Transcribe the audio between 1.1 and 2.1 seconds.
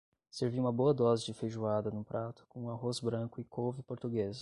de feijoada num